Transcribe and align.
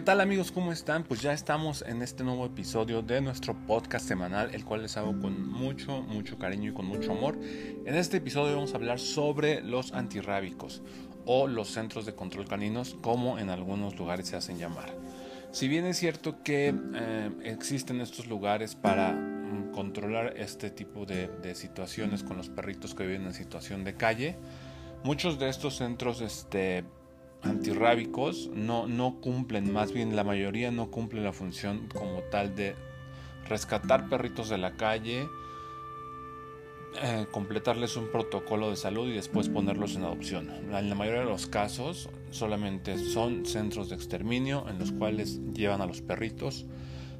¿Qué 0.00 0.06
tal 0.06 0.22
amigos? 0.22 0.50
¿Cómo 0.50 0.72
están? 0.72 1.04
Pues 1.04 1.20
ya 1.20 1.34
estamos 1.34 1.84
en 1.86 2.00
este 2.00 2.24
nuevo 2.24 2.46
episodio 2.46 3.02
de 3.02 3.20
nuestro 3.20 3.54
podcast 3.66 4.08
semanal, 4.08 4.54
el 4.54 4.64
cual 4.64 4.80
les 4.80 4.96
hago 4.96 5.20
con 5.20 5.46
mucho, 5.46 6.00
mucho 6.00 6.38
cariño 6.38 6.70
y 6.70 6.72
con 6.72 6.86
mucho 6.86 7.12
amor. 7.12 7.38
En 7.84 7.94
este 7.94 8.16
episodio 8.16 8.54
vamos 8.54 8.72
a 8.72 8.78
hablar 8.78 8.98
sobre 8.98 9.60
los 9.60 9.92
antirrábicos 9.92 10.80
o 11.26 11.46
los 11.46 11.68
centros 11.68 12.06
de 12.06 12.14
control 12.14 12.48
caninos, 12.48 12.96
como 13.02 13.38
en 13.38 13.50
algunos 13.50 13.98
lugares 13.98 14.28
se 14.28 14.36
hacen 14.36 14.56
llamar. 14.56 14.88
Si 15.52 15.68
bien 15.68 15.84
es 15.84 15.98
cierto 15.98 16.42
que 16.42 16.74
eh, 16.94 17.30
existen 17.42 18.00
estos 18.00 18.26
lugares 18.26 18.76
para 18.76 19.12
mm, 19.12 19.70
controlar 19.70 20.32
este 20.38 20.70
tipo 20.70 21.04
de, 21.04 21.28
de 21.28 21.54
situaciones 21.54 22.24
con 22.24 22.38
los 22.38 22.48
perritos 22.48 22.94
que 22.94 23.06
viven 23.06 23.26
en 23.26 23.34
situación 23.34 23.84
de 23.84 23.92
calle, 23.96 24.38
muchos 25.04 25.38
de 25.38 25.50
estos 25.50 25.76
centros 25.76 26.22
este, 26.22 26.84
antirrábicos 27.42 28.50
no, 28.54 28.86
no 28.86 29.20
cumplen, 29.20 29.72
más 29.72 29.92
bien 29.92 30.16
la 30.16 30.24
mayoría 30.24 30.70
no 30.70 30.90
cumple 30.90 31.22
la 31.22 31.32
función 31.32 31.88
como 31.92 32.20
tal 32.30 32.54
de 32.54 32.74
rescatar 33.48 34.08
perritos 34.08 34.48
de 34.48 34.58
la 34.58 34.76
calle, 34.76 35.28
eh, 37.02 37.26
completarles 37.30 37.96
un 37.96 38.10
protocolo 38.10 38.70
de 38.70 38.76
salud 38.76 39.08
y 39.08 39.12
después 39.12 39.48
ponerlos 39.48 39.96
en 39.96 40.04
adopción. 40.04 40.50
En 40.50 40.88
la 40.88 40.94
mayoría 40.94 41.20
de 41.20 41.26
los 41.26 41.46
casos 41.46 42.08
solamente 42.30 42.98
son 42.98 43.46
centros 43.46 43.88
de 43.88 43.96
exterminio 43.96 44.66
en 44.68 44.78
los 44.78 44.92
cuales 44.92 45.40
llevan 45.52 45.80
a 45.80 45.86
los 45.86 46.02
perritos 46.02 46.66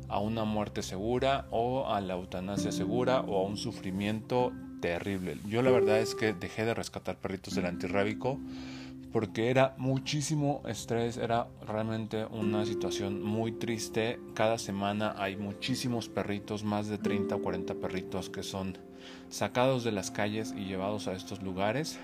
a 0.09 0.19
una 0.19 0.45
muerte 0.45 0.83
segura 0.83 1.47
o 1.51 1.89
a 1.89 2.01
la 2.01 2.15
eutanasia 2.15 2.73
segura 2.73 3.21
o 3.21 3.39
a 3.39 3.49
un 3.49 3.57
sufrimiento 3.57 4.53
terrible. 4.81 5.39
Yo 5.47 5.63
la 5.63 5.71
verdad 5.71 6.01
es 6.01 6.17
que 6.17 6.33
dejé 6.33 6.65
de 6.65 6.75
rescatar 6.75 7.17
perritos 7.19 7.55
del 7.55 7.67
antirrábico 7.67 8.41
porque 9.13 9.51
era 9.51 9.75
muchísimo 9.77 10.63
estrés, 10.67 11.17
era 11.17 11.49
realmente 11.67 12.25
una 12.27 12.65
situación 12.65 13.23
muy 13.23 13.53
triste. 13.53 14.21
Cada 14.35 14.59
semana 14.59 15.15
hay 15.19 15.37
muchísimos 15.37 16.09
perritos, 16.09 16.65
más 16.65 16.87
de 16.89 16.99
30 16.99 17.37
o 17.37 17.43
40 17.43 17.75
perritos 17.75 18.31
que 18.31 18.43
son 18.43 18.79
sacados 19.29 19.85
de 19.85 19.93
las 19.93 20.11
calles 20.11 20.55
y 20.57 20.65
llevados 20.67 21.09
a 21.09 21.15
estos 21.15 21.43
lugares. 21.43 21.99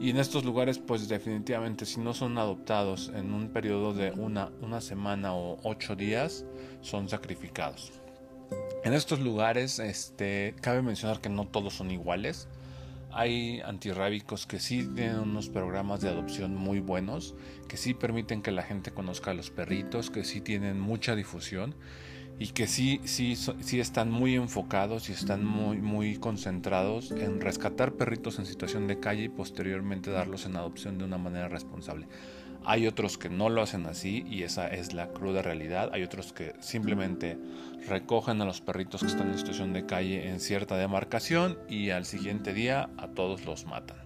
Y 0.00 0.10
en 0.10 0.18
estos 0.18 0.44
lugares, 0.44 0.78
pues 0.78 1.08
definitivamente, 1.08 1.86
si 1.86 2.00
no 2.00 2.12
son 2.12 2.36
adoptados 2.36 3.10
en 3.14 3.32
un 3.32 3.48
periodo 3.48 3.94
de 3.94 4.10
una, 4.10 4.50
una 4.60 4.82
semana 4.82 5.34
o 5.34 5.58
ocho 5.62 5.96
días, 5.96 6.44
son 6.82 7.08
sacrificados. 7.08 7.92
En 8.84 8.92
estos 8.92 9.20
lugares, 9.20 9.78
este, 9.78 10.54
cabe 10.60 10.82
mencionar 10.82 11.22
que 11.22 11.30
no 11.30 11.46
todos 11.46 11.72
son 11.74 11.90
iguales. 11.90 12.48
Hay 13.16 13.60
antirrábicos 13.60 14.44
que 14.44 14.58
sí 14.58 14.88
tienen 14.94 15.20
unos 15.20 15.48
programas 15.48 16.00
de 16.00 16.08
adopción 16.08 16.56
muy 16.56 16.80
buenos, 16.80 17.36
que 17.68 17.76
sí 17.76 17.94
permiten 17.94 18.42
que 18.42 18.50
la 18.50 18.64
gente 18.64 18.90
conozca 18.90 19.30
a 19.30 19.34
los 19.34 19.50
perritos, 19.50 20.10
que 20.10 20.24
sí 20.24 20.40
tienen 20.40 20.80
mucha 20.80 21.14
difusión 21.14 21.76
y 22.40 22.48
que 22.48 22.66
sí, 22.66 23.00
sí, 23.04 23.36
sí 23.36 23.78
están 23.78 24.10
muy 24.10 24.34
enfocados 24.34 25.08
y 25.08 25.12
están 25.12 25.44
muy, 25.44 25.78
muy 25.78 26.16
concentrados 26.16 27.12
en 27.12 27.40
rescatar 27.40 27.92
perritos 27.92 28.40
en 28.40 28.46
situación 28.46 28.88
de 28.88 28.98
calle 28.98 29.24
y 29.24 29.28
posteriormente 29.28 30.10
darlos 30.10 30.44
en 30.46 30.56
adopción 30.56 30.98
de 30.98 31.04
una 31.04 31.18
manera 31.18 31.48
responsable. 31.48 32.08
Hay 32.66 32.86
otros 32.86 33.18
que 33.18 33.28
no 33.28 33.50
lo 33.50 33.60
hacen 33.60 33.86
así 33.86 34.24
y 34.28 34.42
esa 34.42 34.68
es 34.68 34.94
la 34.94 35.08
cruda 35.08 35.42
realidad. 35.42 35.90
Hay 35.92 36.02
otros 36.02 36.32
que 36.32 36.54
simplemente 36.60 37.36
recogen 37.86 38.40
a 38.40 38.46
los 38.46 38.60
perritos 38.62 39.02
que 39.02 39.08
están 39.08 39.30
en 39.30 39.38
situación 39.38 39.72
de 39.72 39.84
calle 39.84 40.28
en 40.28 40.40
cierta 40.40 40.76
demarcación 40.76 41.58
y 41.68 41.90
al 41.90 42.06
siguiente 42.06 42.54
día 42.54 42.88
a 42.96 43.08
todos 43.08 43.44
los 43.44 43.66
matan. 43.66 43.98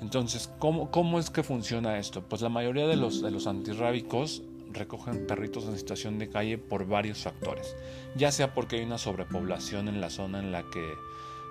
Entonces, 0.00 0.50
¿cómo, 0.58 0.90
cómo 0.90 1.20
es 1.20 1.30
que 1.30 1.44
funciona 1.44 1.98
esto? 1.98 2.22
Pues 2.22 2.42
la 2.42 2.48
mayoría 2.48 2.86
de 2.88 2.96
los, 2.96 3.22
de 3.22 3.30
los 3.30 3.46
antirrábicos 3.46 4.42
recogen 4.72 5.26
perritos 5.26 5.64
en 5.64 5.78
situación 5.78 6.18
de 6.18 6.28
calle 6.28 6.58
por 6.58 6.86
varios 6.86 7.18
factores. 7.18 7.76
Ya 8.16 8.32
sea 8.32 8.54
porque 8.54 8.76
hay 8.76 8.82
una 8.82 8.98
sobrepoblación 8.98 9.88
en 9.88 10.00
la 10.00 10.10
zona 10.10 10.40
en 10.40 10.50
la 10.50 10.62
que 10.64 10.84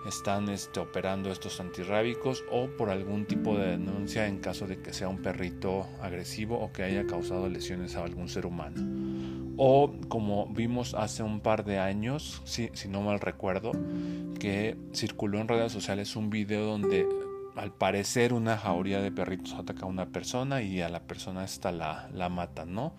están 0.06 0.50
este, 0.50 0.80
operando 0.80 1.32
estos 1.32 1.60
antirrábicos 1.60 2.44
o 2.52 2.68
por 2.68 2.90
algún 2.90 3.26
tipo 3.26 3.58
de 3.58 3.72
denuncia 3.72 4.28
en 4.28 4.40
caso 4.40 4.68
de 4.68 4.82
que 4.82 4.94
sea 4.94 5.08
un 5.08 5.22
perrito 5.22 5.88
agresivo 6.02 6.60
o 6.60 6.72
que 6.72 6.84
haya 6.84 7.06
causado 7.06 7.50
lesiones 7.50 7.96
a 7.96 8.04
algún 8.04 8.30
ser 8.30 8.46
humano. 8.46 8.82
O 9.58 9.94
como 10.10 10.48
vimos 10.48 10.94
hace 10.96 11.24
un 11.24 11.40
par 11.40 11.64
de 11.64 11.80
años, 11.80 12.42
si, 12.44 12.70
si 12.74 12.88
no 12.88 13.02
mal 13.02 13.20
recuerdo, 13.20 13.72
que 14.40 14.78
circuló 14.94 15.40
en 15.40 15.48
redes 15.48 15.72
sociales 15.72 16.16
un 16.16 16.30
video 16.30 16.66
donde 16.66 17.08
al 17.56 17.72
parecer 17.72 18.34
una 18.34 18.58
jauría 18.58 19.00
de 19.02 19.12
perritos 19.12 19.54
ataca 19.54 19.86
a 19.86 19.90
una 19.90 20.08
persona 20.08 20.62
y 20.62 20.82
a 20.82 20.90
la 20.90 21.02
persona 21.02 21.44
esta 21.44 21.72
la, 21.72 22.10
la 22.14 22.30
matan, 22.30 22.74
¿no? 22.74 22.94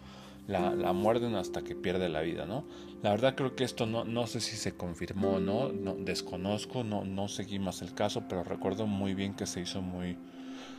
La, 0.46 0.92
muerden 0.92 1.34
hasta 1.36 1.62
que 1.62 1.74
pierde 1.74 2.08
la 2.08 2.20
vida, 2.20 2.46
¿no? 2.46 2.64
La 3.02 3.10
verdad 3.10 3.34
creo 3.34 3.54
que 3.54 3.64
esto 3.64 3.86
no, 3.86 4.04
no 4.04 4.26
sé 4.26 4.40
si 4.40 4.56
se 4.56 4.76
confirmó 4.76 5.34
o 5.34 5.40
no, 5.40 5.72
no, 5.72 5.94
desconozco, 5.94 6.84
no, 6.84 7.04
no 7.04 7.28
seguí 7.28 7.58
más 7.58 7.82
el 7.82 7.94
caso, 7.94 8.24
pero 8.28 8.44
recuerdo 8.44 8.86
muy 8.86 9.14
bien 9.14 9.34
que 9.34 9.46
se 9.46 9.60
hizo 9.60 9.80
muy, 9.82 10.18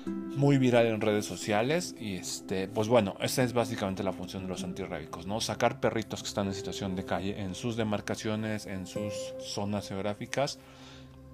muy 0.06 0.58
viral 0.58 0.88
en 0.88 1.02
redes 1.02 1.26
sociales 1.26 1.96
y 2.00 2.16
este, 2.16 2.68
pues 2.68 2.88
bueno, 2.88 3.16
esa 3.22 3.44
es 3.44 3.54
básicamente 3.54 4.04
la 4.04 4.14
función 4.14 4.44
de 4.44 4.50
los 4.50 4.64
antirrábicos, 4.64 5.26
¿no? 5.26 5.42
Sacar 5.42 5.80
perritos 5.80 6.22
que 6.22 6.30
están 6.30 6.48
en 6.48 6.54
situación 6.54 6.96
de 6.96 7.06
calle 7.06 7.42
en 7.42 7.56
sus 7.56 7.76
demarcaciones, 7.76 8.66
en 8.68 8.86
sus 8.86 9.14
zonas 9.40 9.88
geográficas, 9.88 10.60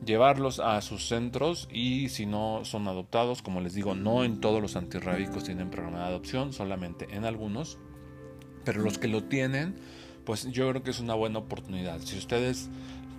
llevarlos 0.05 0.59
a 0.59 0.81
sus 0.81 1.07
centros 1.07 1.67
y 1.71 2.09
si 2.09 2.25
no 2.25 2.61
son 2.63 2.87
adoptados, 2.87 3.41
como 3.41 3.61
les 3.61 3.73
digo, 3.73 3.93
no 3.93 4.23
en 4.23 4.39
todos 4.39 4.61
los 4.61 4.75
antirrábicos 4.75 5.43
tienen 5.43 5.69
programa 5.69 5.99
de 5.99 6.05
adopción, 6.05 6.53
solamente 6.53 7.07
en 7.11 7.25
algunos 7.25 7.77
pero 8.63 8.81
los 8.81 8.97
que 8.97 9.07
lo 9.07 9.23
tienen, 9.23 9.75
pues 10.25 10.51
yo 10.51 10.69
creo 10.69 10.83
que 10.83 10.91
es 10.91 10.99
una 10.99 11.13
buena 11.15 11.39
oportunidad. 11.39 11.99
Si 11.99 12.17
ustedes 12.17 12.69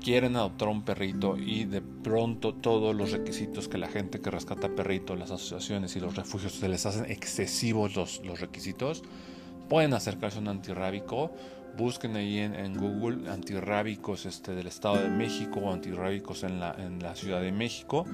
quieren 0.03 0.37
adoptar 0.37 0.69
un 0.69 0.83
perrito 0.83 1.37
y 1.37 1.65
de 1.65 1.81
pronto 1.81 2.55
todos 2.55 2.95
los 2.95 3.13
requisitos 3.13 3.69
que 3.69 3.79
la 3.79 3.89
gente 3.89 4.21
que 4.21 4.31
rescata 4.31 4.69
perrito, 4.69 5.15
las 5.17 5.31
asociaciones 5.31 5.95
y 5.97 6.01
los 6.01 6.17
refugios 6.17 6.55
se 6.55 6.69
les 6.69 6.87
hacen 6.87 7.11
excesivos 7.11 7.95
los, 7.95 8.21
los 8.25 8.41
requisitos, 8.41 9.03
pueden 9.69 9.95
acercarse 9.95 10.39
a 10.39 10.41
un 10.41 10.49
antirrábico 10.49 11.33
busquen 11.77 12.17
ahí 12.17 12.39
en, 12.39 12.75
Google 12.75 13.31
antirrábicos 13.31 14.27
este, 14.27 14.53
del 14.53 14.67
Estado 14.67 15.03
de 15.03 15.09
México 15.09 15.61
o 15.61 15.73
antirrábicos 15.73 16.43
en 16.43 16.61
la, 16.61 16.75
en 16.79 17.03
la 17.03 17.15
Ciudad 17.15 17.41
de 17.41 17.53
México 17.53 18.07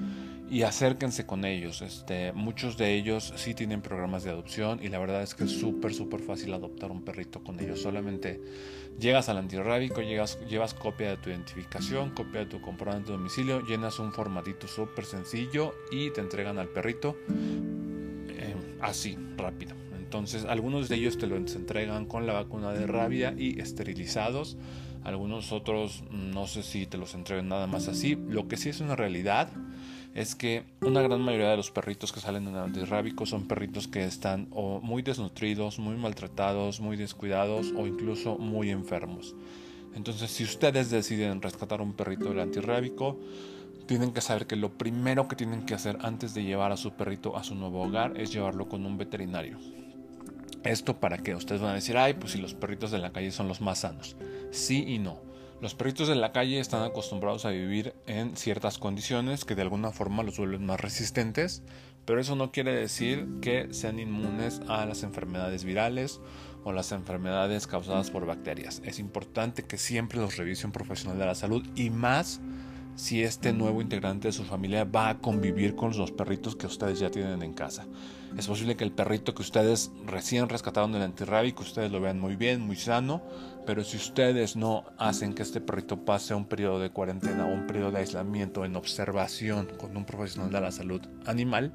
y 0.49 0.63
acérquense 0.63 1.25
con 1.25 1.45
ellos. 1.45 1.81
Este, 1.81 2.31
muchos 2.33 2.77
de 2.77 2.93
ellos 2.95 3.33
sí 3.35 3.53
tienen 3.53 3.81
programas 3.81 4.23
de 4.23 4.31
adopción 4.31 4.79
y 4.81 4.89
la 4.89 4.99
verdad 4.99 5.21
es 5.21 5.35
que 5.35 5.43
es 5.43 5.51
súper, 5.51 5.93
súper 5.93 6.21
fácil 6.21 6.53
adoptar 6.53 6.91
un 6.91 7.03
perrito 7.03 7.43
con 7.43 7.59
ellos. 7.59 7.81
Solamente 7.81 8.41
llegas 8.99 9.29
al 9.29 9.37
antirrábico, 9.37 10.01
llegas, 10.01 10.39
llevas 10.47 10.73
copia 10.73 11.09
de 11.11 11.17
tu 11.17 11.29
identificación, 11.29 12.11
copia 12.11 12.41
de 12.41 12.45
tu 12.47 12.61
comprobante 12.61 13.11
de 13.11 13.17
domicilio, 13.17 13.61
llenas 13.65 13.99
un 13.99 14.11
formatito 14.11 14.67
súper 14.67 15.05
sencillo 15.05 15.73
y 15.91 16.11
te 16.11 16.21
entregan 16.21 16.57
al 16.57 16.69
perrito 16.69 17.17
eh, 18.29 18.55
así, 18.81 19.17
rápido. 19.37 19.88
Entonces, 20.09 20.45
algunos 20.45 20.89
de 20.89 20.95
ellos 20.95 21.19
te 21.19 21.27
lo 21.27 21.35
entregan 21.35 22.07
con 22.07 22.25
la 22.25 22.33
vacuna 22.33 22.73
de 22.73 22.87
rabia 22.87 23.35
y 23.37 23.61
esterilizados. 23.61 24.57
Algunos 25.03 25.51
otros 25.51 26.03
no 26.09 26.47
sé 26.47 26.63
si 26.63 26.87
te 26.87 26.97
los 26.97 27.13
entregan 27.13 27.47
nada 27.47 27.67
más 27.67 27.87
así. 27.87 28.17
Lo 28.27 28.47
que 28.47 28.57
sí 28.57 28.69
es 28.69 28.81
una 28.81 28.95
realidad 28.95 29.51
es 30.15 30.33
que 30.33 30.63
una 30.81 31.03
gran 31.03 31.21
mayoría 31.21 31.51
de 31.51 31.57
los 31.57 31.69
perritos 31.69 32.11
que 32.11 32.21
salen 32.21 32.51
de 32.51 32.57
antirrábico 32.57 33.27
son 33.27 33.47
perritos 33.47 33.87
que 33.87 34.03
están 34.03 34.49
muy 34.49 35.03
desnutridos, 35.03 35.77
muy 35.77 35.95
maltratados, 35.95 36.79
muy 36.79 36.97
descuidados 36.97 37.71
o 37.77 37.85
incluso 37.85 38.39
muy 38.39 38.71
enfermos. 38.71 39.35
Entonces, 39.93 40.31
si 40.31 40.43
ustedes 40.43 40.89
deciden 40.89 41.39
rescatar 41.43 41.81
un 41.81 41.93
perrito 41.93 42.29
del 42.29 42.39
antirrábico, 42.39 43.19
tienen 43.85 44.11
que 44.11 44.21
saber 44.21 44.47
que 44.47 44.55
lo 44.55 44.71
primero 44.75 45.27
que 45.27 45.35
tienen 45.35 45.67
que 45.67 45.75
hacer 45.75 45.99
antes 46.01 46.33
de 46.33 46.43
llevar 46.43 46.71
a 46.71 46.77
su 46.77 46.93
perrito 46.93 47.37
a 47.37 47.43
su 47.43 47.53
nuevo 47.53 47.83
hogar 47.83 48.19
es 48.19 48.33
llevarlo 48.33 48.67
con 48.67 48.87
un 48.87 48.97
veterinario. 48.97 49.59
Esto 50.63 50.99
para 50.99 51.17
que 51.17 51.35
ustedes 51.35 51.61
van 51.61 51.71
a 51.71 51.75
decir, 51.75 51.97
ay, 51.97 52.13
pues 52.13 52.33
si 52.33 52.37
los 52.37 52.53
perritos 52.53 52.91
de 52.91 52.99
la 52.99 53.11
calle 53.11 53.31
son 53.31 53.47
los 53.47 53.61
más 53.61 53.79
sanos. 53.79 54.17
Sí 54.51 54.83
y 54.87 54.99
no. 54.99 55.21
Los 55.61 55.75
perritos 55.75 56.07
de 56.07 56.15
la 56.15 56.31
calle 56.31 56.59
están 56.59 56.83
acostumbrados 56.83 57.45
a 57.45 57.49
vivir 57.49 57.93
en 58.07 58.37
ciertas 58.37 58.77
condiciones 58.77 59.43
que 59.43 59.55
de 59.55 59.61
alguna 59.61 59.91
forma 59.91 60.23
los 60.23 60.37
vuelven 60.37 60.65
más 60.65 60.79
resistentes, 60.79 61.63
pero 62.05 62.21
eso 62.21 62.35
no 62.35 62.51
quiere 62.51 62.73
decir 62.73 63.27
que 63.41 63.73
sean 63.73 63.99
inmunes 63.99 64.61
a 64.69 64.85
las 64.85 65.03
enfermedades 65.03 65.65
virales 65.65 66.21
o 66.63 66.71
las 66.71 66.91
enfermedades 66.91 67.67
causadas 67.67 68.09
por 68.09 68.25
bacterias. 68.25 68.81
Es 68.85 68.99
importante 68.99 69.63
que 69.63 69.77
siempre 69.77 70.19
los 70.19 70.37
revise 70.37 70.65
un 70.65 70.71
profesional 70.71 71.19
de 71.19 71.25
la 71.25 71.35
salud 71.35 71.65
y 71.75 71.89
más 71.89 72.39
si 72.99 73.23
este 73.23 73.53
nuevo 73.53 73.81
integrante 73.81 74.27
de 74.27 74.33
su 74.33 74.43
familia 74.43 74.83
va 74.83 75.07
a 75.07 75.19
convivir 75.19 75.73
con 75.73 75.97
los 75.97 76.11
perritos 76.11 76.57
que 76.57 76.67
ustedes 76.67 76.99
ya 76.99 77.09
tienen 77.09 77.41
en 77.43 77.53
casa. 77.53 77.87
Es 78.37 78.45
posible 78.45 78.75
que 78.75 78.83
el 78.83 78.91
perrito 78.91 79.33
que 79.33 79.41
ustedes 79.41 79.89
recién 80.05 80.49
rescataron 80.49 80.91
del 80.91 81.03
antirrábico, 81.03 81.63
ustedes 81.63 81.93
lo 81.93 82.01
vean 82.01 82.19
muy 82.19 82.35
bien, 82.35 82.59
muy 82.59 82.75
sano, 82.75 83.21
pero 83.65 83.85
si 83.85 83.95
ustedes 83.95 84.57
no 84.57 84.83
hacen 84.97 85.33
que 85.33 85.43
este 85.43 85.61
perrito 85.61 86.03
pase 86.03 86.33
un 86.33 86.43
periodo 86.43 86.77
de 86.77 86.89
cuarentena 86.89 87.45
o 87.45 87.53
un 87.53 87.67
periodo 87.67 87.91
de 87.91 87.99
aislamiento 87.99 88.65
en 88.65 88.75
observación 88.75 89.69
con 89.77 89.95
un 89.95 90.03
profesional 90.03 90.51
de 90.51 90.59
la 90.59 90.71
salud 90.73 91.01
animal, 91.25 91.71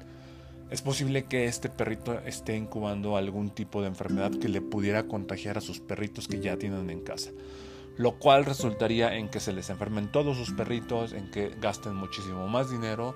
es 0.69 0.83
posible 0.83 1.23
que 1.23 1.45
este 1.45 1.69
perrito 1.69 2.19
esté 2.19 2.55
incubando 2.55 3.17
algún 3.17 3.49
tipo 3.49 3.81
de 3.81 3.87
enfermedad 3.87 4.29
que 4.29 4.47
le 4.47 4.61
pudiera 4.61 5.07
contagiar 5.07 5.57
a 5.57 5.61
sus 5.61 5.79
perritos 5.79 6.27
que 6.27 6.39
ya 6.39 6.55
tienen 6.57 6.91
en 6.91 7.01
casa. 7.01 7.31
Lo 7.97 8.19
cual 8.19 8.45
resultaría 8.45 9.15
en 9.15 9.29
que 9.29 9.39
se 9.39 9.53
les 9.53 9.69
enfermen 9.69 10.11
todos 10.11 10.37
sus 10.37 10.51
perritos, 10.51 11.13
en 11.13 11.31
que 11.31 11.55
gasten 11.61 11.95
muchísimo 11.95 12.47
más 12.47 12.69
dinero 12.69 13.15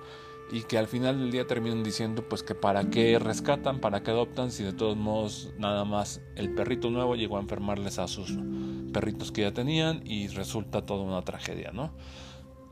y 0.52 0.64
que 0.64 0.78
al 0.78 0.88
final 0.88 1.20
del 1.20 1.32
día 1.32 1.46
terminen 1.46 1.84
diciendo 1.84 2.24
pues 2.28 2.44
que 2.44 2.56
para 2.56 2.90
qué 2.90 3.20
rescatan, 3.20 3.80
para 3.80 4.02
qué 4.02 4.12
adoptan 4.12 4.52
si 4.52 4.64
de 4.64 4.74
todos 4.74 4.98
modos 4.98 5.54
nada 5.58 5.86
más 5.86 6.22
el 6.36 6.54
perrito 6.54 6.90
nuevo 6.90 7.16
llegó 7.16 7.38
a 7.38 7.42
enfermarles 7.42 8.00
a 8.00 8.08
sus 8.08 8.38
perritos 8.92 9.32
que 9.32 9.42
ya 9.42 9.54
tenían 9.54 10.02
y 10.06 10.28
resulta 10.28 10.86
toda 10.86 11.04
una 11.04 11.22
tragedia, 11.22 11.72
¿no? 11.72 11.92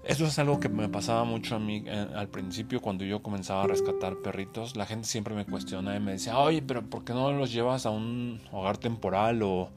Eso 0.04 0.26
es 0.26 0.40
algo 0.40 0.62
que 0.62 0.70
me 0.70 0.88
pasaba 0.88 1.26
mucho 1.26 1.56
a 1.56 1.60
mí 1.60 1.84
eh, 1.86 2.08
al 2.16 2.30
principio 2.30 2.82
cuando 2.82 3.04
yo 3.04 3.22
comenzaba 3.22 3.64
a 3.64 3.68
rescatar 3.68 4.16
perritos. 4.22 4.78
La 4.78 4.86
gente 4.86 5.06
siempre 5.06 5.36
me 5.36 5.46
cuestionaba 5.46 5.98
y 5.98 6.00
me 6.00 6.14
decía, 6.14 6.38
oye, 6.38 6.62
pero 6.62 6.90
¿por 6.90 7.04
qué 7.04 7.12
no 7.12 7.30
los 7.34 7.52
llevas 7.52 7.86
a 7.86 7.90
un 7.90 8.40
hogar 8.54 8.78
temporal 8.78 9.44
o 9.44 9.70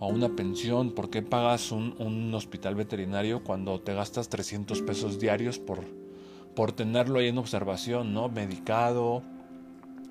a 0.00 0.06
una 0.06 0.28
pensión? 0.30 0.92
¿Por 0.92 1.10
qué 1.10 1.22
pagas 1.22 1.72
un, 1.72 1.94
un 1.98 2.32
hospital 2.34 2.74
veterinario 2.74 3.42
cuando 3.42 3.80
te 3.80 3.94
gastas 3.94 4.28
300 4.28 4.82
pesos 4.82 5.18
diarios 5.18 5.58
por, 5.58 5.84
por 6.54 6.72
tenerlo 6.72 7.18
ahí 7.18 7.28
en 7.28 7.38
observación, 7.38 8.14
¿no? 8.14 8.28
Medicado, 8.28 9.22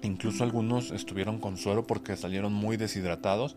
incluso 0.01 0.43
algunos 0.43 0.91
estuvieron 0.91 1.39
con 1.39 1.57
suero 1.57 1.85
porque 1.85 2.15
salieron 2.15 2.53
muy 2.53 2.77
deshidratados, 2.77 3.55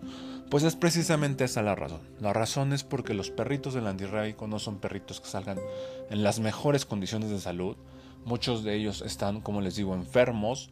pues 0.50 0.64
es 0.64 0.76
precisamente 0.76 1.44
esa 1.44 1.62
la 1.62 1.74
razón. 1.74 2.00
La 2.18 2.32
razón 2.32 2.72
es 2.72 2.84
porque 2.84 3.14
los 3.14 3.30
perritos 3.30 3.74
del 3.74 3.86
antirrábico 3.86 4.46
no 4.46 4.58
son 4.58 4.78
perritos 4.78 5.20
que 5.20 5.28
salgan 5.28 5.58
en 6.10 6.22
las 6.22 6.40
mejores 6.40 6.86
condiciones 6.86 7.30
de 7.30 7.40
salud, 7.40 7.76
muchos 8.24 8.64
de 8.64 8.74
ellos 8.74 9.02
están, 9.02 9.40
como 9.40 9.60
les 9.60 9.76
digo, 9.76 9.94
enfermos. 9.94 10.70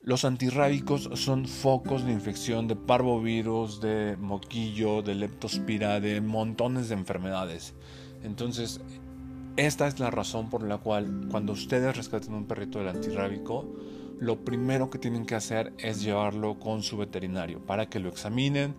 Los 0.00 0.24
antirrábicos 0.24 1.10
son 1.14 1.46
focos 1.46 2.04
de 2.04 2.12
infección 2.12 2.68
de 2.68 2.76
parvovirus, 2.76 3.80
de 3.80 4.16
moquillo, 4.16 5.02
de 5.02 5.16
leptospira, 5.16 5.98
de 5.98 6.20
montones 6.20 6.88
de 6.88 6.94
enfermedades. 6.94 7.74
Entonces, 8.22 8.80
esta 9.56 9.88
es 9.88 9.98
la 9.98 10.12
razón 10.12 10.50
por 10.50 10.62
la 10.62 10.78
cual 10.78 11.26
cuando 11.32 11.52
ustedes 11.52 11.96
rescaten 11.96 12.32
un 12.32 12.46
perrito 12.46 12.78
del 12.78 12.88
antirrábico, 12.88 13.66
lo 14.20 14.44
primero 14.44 14.88
que 14.88 14.98
tienen 14.98 15.26
que 15.26 15.34
hacer 15.34 15.72
es 15.78 16.00
llevarlo 16.00 16.60
con 16.60 16.84
su 16.84 16.96
veterinario 16.96 17.58
para 17.66 17.86
que 17.86 17.98
lo 17.98 18.08
examinen, 18.08 18.76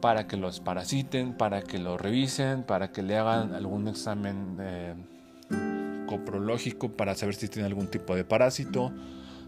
para 0.00 0.26
que 0.26 0.38
lo 0.38 0.46
desparasiten, 0.46 1.36
para 1.36 1.62
que 1.62 1.78
lo 1.78 1.98
revisen, 1.98 2.62
para 2.62 2.90
que 2.90 3.02
le 3.02 3.18
hagan 3.18 3.54
algún 3.54 3.86
examen 3.86 4.56
eh, 4.60 4.94
coprológico 6.06 6.90
para 6.90 7.14
saber 7.14 7.34
si 7.34 7.48
tiene 7.48 7.68
algún 7.68 7.88
tipo 7.88 8.16
de 8.16 8.24
parásito 8.24 8.92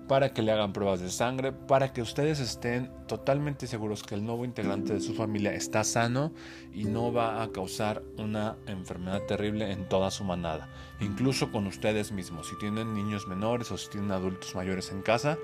para 0.09 0.33
que 0.33 0.43
le 0.43 0.53
hagan 0.53 0.73
pruebas 0.73 1.01
de 1.01 1.11
sangre, 1.11 1.53
para 1.53 1.93
que 1.93 2.03
ustedes 2.03 2.39
estén 2.39 2.91
totalmente 3.07 3.67
seguros 3.67 4.03
que 4.03 4.15
el 4.15 4.25
nuevo 4.25 4.45
integrante 4.45 4.93
de 4.93 5.01
su 5.01 5.15
familia 5.15 5.53
está 5.55 5.83
sano 5.85 6.33
y 6.73 6.85
no 6.85 7.13
va 7.13 7.43
a 7.43 7.49
causar 7.49 8.03
una 8.17 8.57
enfermedad 8.67 9.23
terrible 9.23 9.73
en 9.73 9.89
toda 9.89 10.11
su 10.11 10.25
manada, 10.25 10.69
incluso 11.01 11.51
con 11.51 11.67
ustedes 11.67 12.13
mismos. 12.13 12.49
Si 12.49 12.59
tienen 12.59 12.95
niños 12.95 13.27
menores 13.27 13.71
o 13.73 13.79
si 13.79 13.91
tienen 13.91 14.13
adultos 14.13 14.55
mayores 14.55 14.93
en 14.93 15.03
casa, 15.03 15.39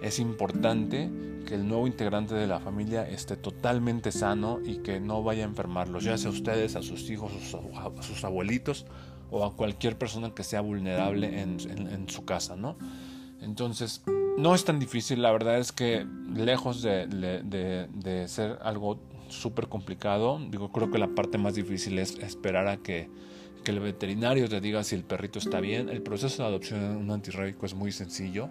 es 0.00 0.20
importante 0.20 1.10
que 1.46 1.54
el 1.54 1.66
nuevo 1.66 1.86
integrante 1.86 2.34
de 2.34 2.46
la 2.46 2.60
familia 2.60 3.06
esté 3.08 3.36
totalmente 3.36 4.12
sano 4.12 4.60
y 4.64 4.78
que 4.78 5.00
no 5.00 5.22
vaya 5.22 5.42
a 5.44 5.48
enfermarlos, 5.48 6.04
ya 6.04 6.16
sea 6.16 6.30
a 6.30 6.32
ustedes, 6.32 6.76
a 6.76 6.82
sus 6.82 7.10
hijos, 7.10 7.32
a 7.74 8.02
sus 8.02 8.24
abuelitos 8.24 8.86
o 9.30 9.44
a 9.44 9.54
cualquier 9.54 9.98
persona 9.98 10.32
que 10.34 10.44
sea 10.44 10.60
vulnerable 10.60 11.42
en, 11.42 11.58
en 11.68 12.08
su 12.08 12.24
casa, 12.24 12.56
¿no? 12.56 12.76
Entonces, 13.40 14.02
no 14.38 14.54
es 14.54 14.64
tan 14.64 14.78
difícil, 14.78 15.22
la 15.22 15.32
verdad 15.32 15.58
es 15.58 15.72
que 15.72 16.06
lejos 16.34 16.82
de, 16.82 18.24
ser 18.28 18.58
algo 18.62 19.00
súper 19.28 19.68
complicado, 19.68 20.40
digo, 20.50 20.70
creo 20.72 20.90
que 20.90 20.98
la 20.98 21.08
parte 21.08 21.38
más 21.38 21.54
difícil 21.54 21.98
es 21.98 22.16
esperar 22.18 22.68
a 22.68 22.78
que, 22.78 23.10
el 23.64 23.80
veterinario 23.80 24.48
te 24.48 24.62
diga 24.62 24.82
si 24.82 24.94
el 24.94 25.04
perrito 25.04 25.38
está 25.38 25.60
bien. 25.60 25.90
El 25.90 26.00
proceso 26.00 26.42
de 26.42 26.48
adopción 26.48 26.82
en 26.82 26.96
un 26.96 27.10
antirrábico 27.10 27.66
es 27.66 27.74
muy 27.74 27.92
sencillo. 27.92 28.48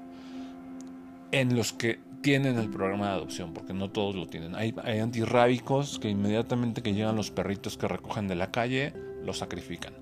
En 1.31 1.55
los 1.55 1.73
que 1.73 1.99
tienen 2.21 2.59
el 2.59 2.69
programa 2.69 3.07
de 3.07 3.13
adopción, 3.13 3.51
porque 3.51 3.73
no 3.73 3.89
todos 3.89 4.15
lo 4.15 4.27
tienen. 4.27 4.53
Hay, 4.53 4.75
hay 4.83 4.99
antirrábicos 4.99 5.97
que 5.97 6.07
inmediatamente 6.07 6.83
que 6.83 6.93
llegan 6.93 7.15
los 7.15 7.31
perritos 7.31 7.77
que 7.77 7.87
recogen 7.87 8.27
de 8.27 8.35
la 8.35 8.51
calle, 8.51 8.93
los 9.23 9.39
sacrifican. 9.39 9.95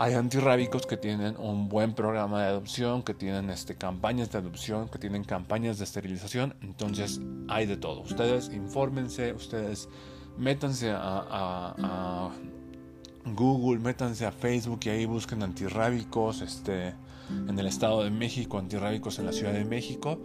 Hay 0.00 0.14
antirrábicos 0.14 0.86
que 0.86 0.96
tienen 0.96 1.36
un 1.36 1.68
buen 1.68 1.92
programa 1.92 2.40
de 2.40 2.48
adopción, 2.48 3.02
que 3.02 3.12
tienen 3.12 3.50
este, 3.50 3.74
campañas 3.74 4.32
de 4.32 4.38
adopción, 4.38 4.88
que 4.88 4.98
tienen 4.98 5.24
campañas 5.24 5.76
de 5.76 5.84
esterilización. 5.84 6.54
Entonces 6.62 7.20
hay 7.48 7.66
de 7.66 7.76
todo. 7.76 8.00
Ustedes 8.00 8.48
infórmense, 8.48 9.34
ustedes 9.34 9.90
métanse 10.38 10.90
a, 10.90 12.30
Google, 13.26 13.78
métanse 13.78 14.24
a 14.24 14.32
Facebook 14.32 14.80
y 14.84 14.88
ahí 14.88 15.04
busquen 15.04 15.42
antirrábicos 15.42 16.40
este, 16.40 16.94
en 17.28 17.58
el 17.58 17.66
Estado 17.66 18.02
de 18.02 18.10
México, 18.10 18.56
antirrábicos 18.56 19.18
en 19.18 19.26
la 19.26 19.34
Ciudad 19.34 19.52
de 19.52 19.66
México 19.66 20.18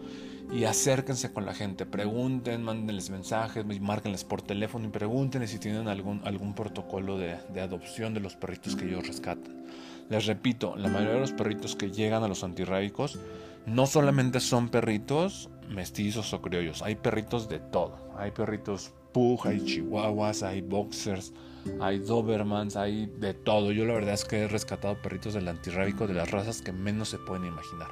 y 0.52 0.66
acérquense 0.66 1.34
con 1.34 1.46
la 1.46 1.54
gente, 1.54 1.86
pregunten, 1.86 2.64
mándenles 2.64 3.10
mensajes, 3.10 3.66
márquenles 3.82 4.24
por 4.24 4.42
teléfono 4.42 4.88
y 4.88 4.90
pregúntenles 4.90 5.52
si 5.52 5.60
tienen 5.60 5.88
algún, 5.88 6.22
algún 6.26 6.54
protocolo 6.54 7.18
de, 7.18 7.38
de, 7.54 7.62
adopción 7.62 8.14
de 8.14 8.20
los 8.20 8.36
perritos 8.36 8.76
que 8.76 8.86
ellos 8.86 9.08
rescatan. 9.08 9.66
Les 10.10 10.26
repito, 10.26 10.76
la 10.76 10.88
mayoría 10.88 11.16
de 11.16 11.20
los 11.22 11.32
perritos 11.32 11.76
que 11.76 11.92
llegan 11.92 12.24
a 12.24 12.28
los 12.28 12.44
antirrábicos 12.44 13.20
no 13.66 13.88
solamente 13.88 14.40
son 14.40 14.70
perritos 14.70 15.50
mestizos 15.70 16.32
o 16.34 16.42
criollos, 16.42 16.82
hay 16.84 16.96
perritos 16.96 17.50
de 17.50 17.60
todo. 17.60 17.98
Hay 18.18 18.32
perritos 18.32 18.94
pug, 19.12 19.48
hay 19.48 19.64
chihuahuas, 19.64 20.44
hay 20.44 20.62
boxers, 20.62 21.34
hay 21.80 22.00
dobermans, 22.00 22.76
hay 22.76 23.06
de 23.06 23.34
todo. 23.34 23.72
Yo 23.72 23.86
la 23.86 23.94
verdad 23.94 24.14
es 24.14 24.26
que 24.26 24.44
he 24.44 24.48
rescatado 24.48 25.02
perritos 25.02 25.34
del 25.34 25.48
antirrábico 25.48 26.08
de 26.08 26.14
las 26.14 26.32
razas 26.32 26.62
que 26.62 26.72
menos 26.72 27.10
se 27.10 27.18
pueden 27.18 27.46
imaginar. 27.46 27.88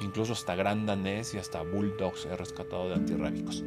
Incluso 0.00 0.32
hasta 0.32 0.54
Gran 0.54 0.86
Danés 0.86 1.34
y 1.34 1.38
hasta 1.38 1.62
Bulldogs 1.62 2.26
he 2.26 2.36
rescatado 2.36 2.88
de 2.88 2.94
antirrábicos. 2.94 3.64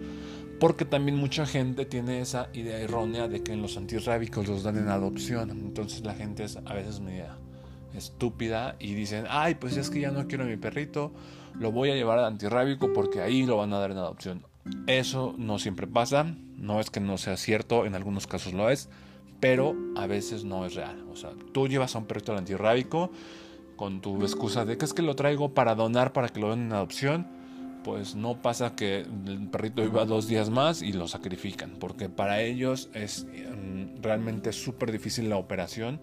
Porque 0.60 0.86
también 0.86 1.18
mucha 1.18 1.46
gente 1.46 1.86
tiene 1.86 2.22
esa 2.22 2.50
idea 2.54 2.80
errónea 2.80 3.28
de 3.28 3.44
que 3.44 3.54
en 3.54 3.62
los 3.62 3.78
antirrábicos 3.78 4.48
los 4.48 4.64
dan 4.64 4.78
en 4.78 4.90
adopción. 4.90 5.50
Entonces 5.52 6.04
la 6.04 6.14
gente 6.14 6.44
es 6.44 6.58
a 6.58 6.74
veces 6.74 7.00
media 7.00 7.38
estúpida 7.94 8.76
y 8.80 8.94
dicen, 8.94 9.26
ay, 9.30 9.56
pues 9.56 9.78
es 9.78 9.90
que 9.90 10.02
ya 10.02 10.12
no 10.12 10.28
quiero 10.28 10.44
a 10.44 10.48
mi 10.48 10.58
perrito, 10.58 11.12
lo 11.58 11.72
voy 11.72 11.92
a 11.92 11.96
llevar 11.96 12.20
al 12.20 12.26
antirrábico 12.26 12.94
porque 12.94 13.22
ahí 13.22 13.46
lo 13.46 13.58
van 13.58 13.74
a 13.74 13.80
dar 13.80 13.92
en 13.92 13.98
adopción. 13.98 14.46
Eso 14.88 15.34
no 15.38 15.60
siempre 15.60 15.88
pasa, 15.88 16.36
no 16.58 16.80
es 16.80 16.90
que 16.90 17.00
no 17.00 17.18
sea 17.18 17.38
cierto, 17.38 17.86
en 17.86 17.96
algunos 17.96 18.28
casos 18.28 18.54
lo 18.54 18.70
es, 18.70 18.90
pero 19.40 19.76
a 19.96 20.08
veces 20.08 20.44
no 20.44 20.66
es 20.66 20.76
real. 20.76 21.06
O 21.12 21.16
sea, 21.16 21.32
tú 21.52 21.68
llevas 21.68 21.96
a 21.96 22.00
un 22.00 22.06
perrito 22.06 22.32
al 22.32 22.40
antirrábico 22.40 23.12
con 23.76 24.02
tu 24.02 24.22
excusa 24.24 24.66
de 24.66 24.78
que 24.78 24.86
es 24.86 24.94
que 24.94 25.02
lo 25.02 25.16
traigo 25.16 25.54
para 25.54 25.76
donar 25.76 26.12
para 26.12 26.30
que 26.30 26.40
lo 26.40 26.50
den 26.50 26.64
en 26.64 26.74
adopción, 26.74 27.28
pues 27.84 28.14
no 28.16 28.42
pasa 28.42 28.76
que 28.76 29.00
el 29.00 29.48
perrito 29.50 29.82
viva 29.82 30.06
dos 30.06 30.28
días 30.28 30.50
más 30.50 30.82
y 30.82 30.92
lo 30.92 31.08
sacrifican, 31.08 31.78
porque 31.80 32.10
para 32.10 32.42
ellos 32.42 32.90
es 32.94 33.26
mm, 33.26 34.02
realmente 34.02 34.52
súper 34.52 34.92
difícil 34.92 35.30
la 35.30 35.38
operación, 35.38 36.02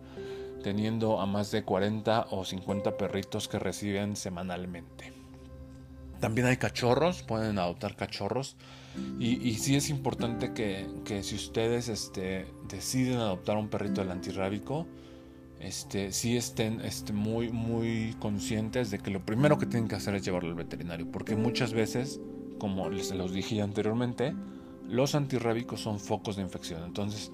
teniendo 0.62 1.20
a 1.20 1.26
más 1.26 1.50
de 1.50 1.64
40 1.64 2.28
o 2.30 2.44
50 2.44 2.96
perritos 2.96 3.46
que 3.46 3.58
reciben 3.58 4.16
semanalmente. 4.16 5.15
También 6.26 6.48
hay 6.48 6.56
cachorros, 6.56 7.22
pueden 7.22 7.56
adoptar 7.60 7.94
cachorros. 7.94 8.56
Y, 9.20 9.54
sí 9.58 9.76
es 9.76 9.88
importante 9.90 10.52
que, 10.52 11.22
si 11.22 11.36
ustedes 11.36 11.86
este, 11.86 12.46
deciden 12.68 13.18
adoptar 13.18 13.56
un 13.56 13.68
perrito 13.68 14.00
del 14.00 14.10
antirrábico, 14.10 14.88
este, 15.60 16.10
sí 16.10 16.36
estén 16.36 16.80
este, 16.80 17.12
muy, 17.12 17.50
muy 17.52 18.16
conscientes 18.18 18.90
de 18.90 18.98
que 18.98 19.12
lo 19.12 19.24
primero 19.24 19.56
que 19.56 19.66
tienen 19.66 19.88
que 19.88 19.94
hacer 19.94 20.16
es 20.16 20.24
llevarlo 20.24 20.48
al 20.48 20.56
veterinario. 20.56 21.08
Porque 21.12 21.36
muchas 21.36 21.72
veces, 21.72 22.18
como 22.58 22.90
les 22.90 23.12
los 23.12 23.32
dije 23.32 23.62
anteriormente, 23.62 24.34
los 24.88 25.14
antirrábicos 25.14 25.80
son 25.80 26.00
focos 26.00 26.34
de 26.34 26.42
infección. 26.42 26.82
Entonces, 26.82 27.30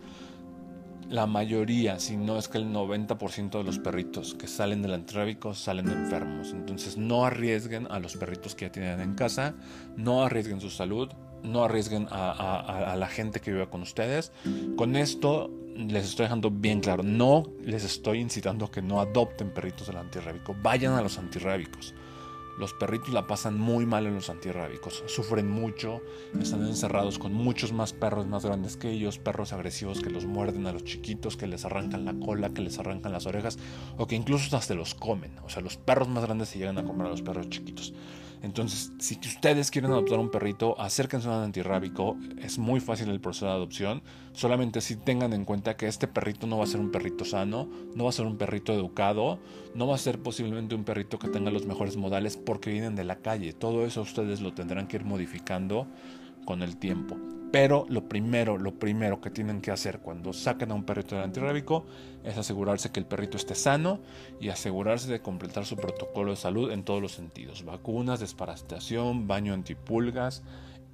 la 1.13 1.27
mayoría, 1.27 1.99
si 1.99 2.17
no 2.17 2.39
es 2.39 2.49
que 2.49 2.57
el 2.57 2.73
90% 2.73 3.59
de 3.59 3.65
los 3.65 3.79
perritos 3.79 4.35
que 4.35 4.49
salen 4.49 4.81
del 4.81 4.95
antirrábico 4.95 5.53
salen 5.53 5.89
enfermos. 5.89 6.53
Entonces 6.53 6.97
no 6.97 7.27
arriesguen 7.27 7.87
a 7.91 7.99
los 7.99 8.17
perritos 8.17 8.55
que 8.55 8.65
ya 8.65 8.73
tienen 8.73 8.99
en 8.99 9.15
casa, 9.15 9.55
no 9.95 10.25
arriesguen 10.25 10.63
su 10.63 10.71
salud, 10.71 11.11
no 11.43 11.65
arriesguen 11.65 12.09
a, 12.11 12.97
la 12.97 13.07
gente 13.09 13.41
que 13.41 13.53
vive 13.53 13.69
con 13.69 13.83
ustedes. 13.83 14.33
Con 14.75 14.97
esto 14.97 15.51
les 15.77 16.07
estoy 16.07 16.25
dejando 16.25 16.51
bien 16.51 16.81
claro, 16.81 17.03
no 17.03 17.45
les 17.63 17.85
estoy 17.85 18.19
incitando 18.21 18.65
a 18.65 18.71
que 18.71 18.81
no 18.81 18.99
adopten 18.99 19.53
perritos 19.53 19.89
del 19.89 19.99
antirrábico, 19.99 20.57
vayan 20.63 20.95
a 20.95 21.03
los 21.03 21.19
antirrábicos. 21.19 21.95
Los 22.59 22.75
perritos 22.75 23.11
la 23.11 23.27
pasan 23.27 23.59
muy 23.59 23.87
mal 23.87 24.07
en 24.07 24.15
los 24.15 24.29
antirrábicos, 24.31 25.03
sufren 25.07 25.49
mucho, 25.49 26.03
están 26.41 26.67
encerrados 26.67 27.19
con 27.19 27.33
muchos 27.33 27.73
más 27.73 27.93
perros 27.93 28.27
más 28.27 28.45
grandes 28.45 28.77
que 28.77 28.91
ellos, 28.91 29.19
perros 29.19 29.53
agresivos 29.53 30.01
que 30.01 30.11
los 30.11 30.27
muerden 30.27 30.67
a 30.67 30.73
los 30.73 30.85
chiquitos, 30.85 31.37
que 31.37 31.47
les 31.47 31.65
arrancan 31.65 32.05
la 32.05 32.15
cola, 32.15 32.51
que 32.51 32.63
les 32.63 32.79
arrancan 32.79 33.13
las 33.13 33.27
orejas 33.27 33.59
o 33.97 34.07
que 34.07 34.17
incluso 34.17 34.57
hasta 34.57 34.75
los 34.75 34.95
comen. 34.95 35.39
O 35.45 35.49
sea, 35.49 35.63
los 35.63 35.77
perros 35.77 36.09
más 36.09 36.25
grandes 36.25 36.51
se 36.51 36.59
llegan 36.59 36.79
a 36.79 36.85
comer 36.85 37.07
a 37.07 37.11
los 37.11 37.23
perros 37.23 37.49
chiquitos. 37.49 37.93
Entonces, 38.43 38.93
si 38.99 39.19
ustedes 39.21 39.71
quieren 39.71 39.93
adoptar 39.93 40.19
un 40.19 40.31
perrito, 40.31 40.79
acérquense 40.81 41.29
a 41.29 41.39
un 41.39 41.45
antirrábico. 41.45 42.17
Es 42.39 42.59
muy 42.59 42.81
fácil 42.81 43.09
el 43.09 43.21
proceso 43.21 43.47
de 43.47 43.53
adopción. 43.53 44.03
Solamente 44.33 44.81
si 44.81 44.97
tengan 44.97 45.33
en 45.33 45.45
cuenta 45.45 45.77
que 45.77 45.87
este 45.87 46.09
perrito 46.09 46.47
no 46.49 46.59
va 46.59 46.65
a 46.65 46.67
ser 46.67 46.81
un 46.81 46.91
perrito 46.91 47.25
sano, 47.25 47.69
no 47.95 48.05
va 48.05 48.11
a 48.11 48.13
ser 48.13 48.27
un 48.27 48.37
perrito 48.37 48.73
educado, 48.73 49.39
no 49.75 49.87
va 49.87 49.95
a 49.95 49.99
ser 49.99 50.19
posiblemente 50.19 50.75
un 50.75 50.85
perrito 50.85 51.19
que 51.19 51.29
tenga 51.29 51.53
los 51.53 51.67
mejores 51.67 51.97
modales 51.97 52.37
porque 52.37 52.71
vienen 52.71 52.97
de 52.97 53.05
la 53.05 53.17
calle. 53.17 53.53
Todo 53.53 53.87
eso 53.87 54.03
ustedes 54.03 54.41
lo 54.41 54.53
tendrán 54.53 54.89
que 54.89 54.97
ir 54.97 55.05
modificando 55.05 55.87
con 56.45 56.63
el 56.63 56.77
tiempo. 56.77 57.17
Pero 57.53 57.85
lo 57.91 58.09
primero, 58.09 58.57
lo 58.57 58.79
primero 58.79 59.21
que 59.21 59.29
tienen 59.29 59.61
que 59.61 59.71
hacer 59.71 59.99
cuando 59.99 60.33
saquen 60.33 60.71
a 60.71 60.75
un 60.75 60.85
perrito 60.85 61.15
del 61.15 61.25
antirrábico 61.25 61.85
es 62.25 62.39
asegurarse 62.39 62.91
que 62.91 62.99
el 62.99 63.05
perrito 63.05 63.37
esté 63.37 63.55
sano 63.55 64.01
y 64.41 64.49
asegurarse 64.49 65.13
de 65.13 65.21
completar 65.21 65.67
su 65.67 65.77
protocolo 65.77 66.31
de 66.31 66.37
salud 66.37 66.73
en 66.73 66.83
todos 66.83 67.03
los 67.03 67.13
sentidos. 67.13 67.65
Vacunas, 67.65 68.21
desparasitación, 68.21 69.29
baño 69.29 69.53
antipulgas 69.53 70.43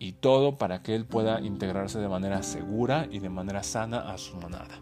y 0.00 0.12
todo 0.12 0.58
para 0.58 0.82
que 0.82 0.96
él 0.96 1.04
pueda 1.04 1.40
integrarse 1.40 2.00
de 2.00 2.08
manera 2.08 2.42
segura 2.42 3.06
y 3.08 3.20
de 3.20 3.28
manera 3.28 3.62
sana 3.62 4.12
a 4.12 4.18
su 4.18 4.36
manada. 4.36 4.80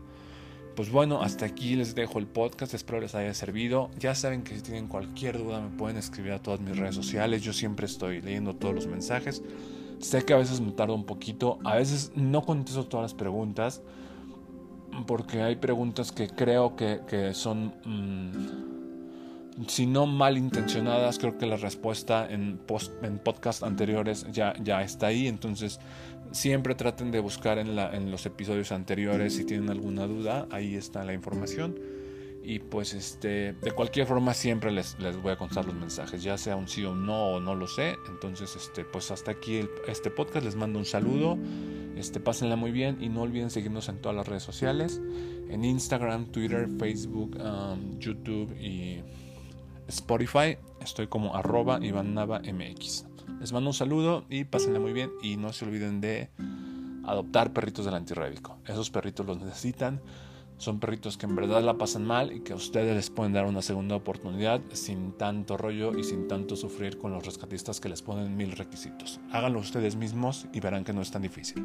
Pues 0.77 0.91
bueno, 0.91 1.23
hasta 1.23 1.45
aquí 1.45 1.75
les 1.75 1.95
dejo 1.95 2.19
el 2.19 2.27
podcast, 2.27 2.73
espero 2.73 3.01
les 3.01 3.15
haya 3.15 3.33
servido. 3.35 3.91
Ya 3.99 4.15
saben 4.15 4.45
que 4.45 4.55
si 4.55 4.63
tienen 4.63 4.89
cualquier 4.89 5.39
duda 5.39 5.61
me 5.61 5.77
pueden 5.77 5.99
escribir 5.99 6.33
a 6.33 6.43
todas 6.43 6.61
mis 6.61 6.77
redes 6.77 6.95
sociales, 6.95 7.43
yo 7.43 7.53
siempre 7.53 7.85
estoy 7.85 8.23
leyendo 8.23 8.55
todos 8.55 8.75
los 8.75 8.87
mensajes. 8.87 9.43
Sé 10.01 10.25
que 10.25 10.35
a 10.35 10.37
veces 10.37 10.61
me 10.61 10.73
tardo 10.73 10.95
un 10.95 11.05
poquito, 11.05 11.59
a 11.65 11.77
veces 11.77 12.13
no 12.15 12.43
contesto 12.43 12.85
todas 12.85 13.05
las 13.05 13.15
preguntas, 13.15 13.83
porque 15.07 15.43
hay 15.43 15.57
preguntas 15.57 16.13
que 16.13 16.29
creo 16.29 16.77
que, 16.77 17.33
son, 17.35 17.75
mm, 17.85 19.67
si 19.69 19.87
no 19.87 20.07
malintencionadas, 20.07 21.19
creo 21.19 21.39
que 21.39 21.47
la 21.47 21.57
respuesta 21.57 22.27
en, 22.31 22.59
post, 22.59 22.93
en 23.03 23.19
podcast 23.19 23.63
anteriores 23.63 24.27
ya, 24.33 24.55
ya 24.63 24.83
está 24.83 25.09
ahí, 25.09 25.27
entonces 25.29 25.81
siempre 26.33 26.75
traten 26.75 27.11
de 27.11 27.21
buscar 27.21 27.59
en, 27.59 27.75
la, 27.77 27.95
en 27.95 28.11
los 28.11 28.27
episodios 28.27 28.73
anteriores 28.73 29.35
si 29.35 29.45
tienen 29.45 29.71
alguna 29.71 30.07
duda, 30.07 30.47
ahí 30.51 30.75
está 30.75 31.05
la 31.05 31.15
información. 31.15 31.96
Y 32.49 32.61
pues 32.61 32.95
este, 32.95 33.55
de 33.55 33.73
cualquier 33.73 34.07
forma 34.07 34.33
siempre 34.33 34.71
les, 34.71 34.97
les 35.01 35.21
voy 35.21 35.33
a 35.33 35.37
contar 35.37 35.65
los 35.65 35.75
mensajes, 35.75 36.23
ya 36.23 36.39
sea 36.39 36.55
un 36.55 36.69
sí 36.69 36.85
o 36.85 36.95
no 36.95 37.33
o 37.33 37.41
no 37.41 37.57
lo 37.57 37.67
sé. 37.67 37.97
Entonces, 38.09 38.55
este, 38.55 38.85
pues 38.85 39.11
hasta 39.11 39.33
aquí 39.33 39.69
este 39.89 40.13
podcast, 40.13 40.45
les 40.45 40.55
mando 40.55 40.79
un 40.79 40.85
saludo, 40.85 41.37
este, 41.97 42.21
pásenla 42.21 42.55
muy 42.55 42.71
bien 42.71 42.99
y 43.03 43.09
no 43.09 43.23
olviden 43.23 43.51
seguirnos 43.51 43.89
en 43.89 44.01
todas 44.01 44.17
las 44.17 44.29
redes 44.29 44.45
sociales, 44.45 45.01
en 45.49 45.65
Instagram, 45.65 46.27
Twitter, 46.27 46.69
Facebook, 46.79 47.37
um, 47.37 47.99
YouTube 47.99 48.57
y 48.61 49.03
Spotify. 49.89 50.57
Estoy 50.81 51.09
como 51.09 51.35
arroba 51.35 51.85
Iván 51.85 52.15
MX. 52.15 53.07
Les 53.41 53.53
mando 53.53 53.71
un 53.71 53.75
saludo 53.75 54.25
y 54.31 54.45
pásenla 54.45 54.79
muy 54.79 54.93
bien 54.93 55.11
y 55.21 55.37
no 55.37 55.53
se 55.53 55.65
olviden 55.65 56.01
de 56.01 56.31
adoptar 57.05 57.53
perritos 57.53 57.87
del 57.87 57.95
antirrábico. 57.95 58.57
Esos 58.67 58.89
perritos 58.91 59.27
los 59.27 59.41
necesitan. 59.41 60.01
Son 60.59 60.81
perritos 60.81 61.19
que 61.19 61.27
en 61.27 61.37
verdad 61.37 61.63
la 61.63 61.77
pasan 61.77 62.07
mal 62.07 62.33
y 62.33 62.41
que 62.41 62.55
a 62.55 62.57
ustedes 62.57 62.95
les 62.97 63.11
pueden 63.11 63.35
dar 63.35 63.45
una 63.45 63.61
segunda 63.61 63.95
oportunidad 63.95 64.61
sin 64.73 65.13
tanto 65.13 65.57
rollo 65.57 65.99
y 65.99 66.03
sin 66.03 66.29
tanto 66.29 66.57
sufrir 66.57 66.97
con 66.99 67.13
los 67.13 67.27
rescatistas 67.27 67.79
que 67.79 67.91
les 67.91 68.01
ponen 68.01 68.37
mil 68.37 68.53
requisitos. 68.53 69.21
Háganlo 69.31 69.59
ustedes 69.59 69.97
mismos 69.97 70.47
y 70.53 70.61
verán 70.61 70.85
que 70.85 70.95
no 70.95 71.03
es 71.03 71.11
tan 71.11 71.23
difícil. 71.23 71.63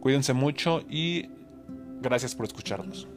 Cuídense 0.00 0.32
mucho 0.32 0.82
y 0.88 1.28
gracias 2.00 2.34
por 2.34 2.46
escucharnos. 2.46 3.08